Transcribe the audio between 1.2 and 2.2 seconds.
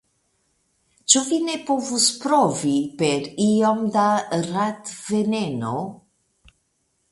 vi ne povus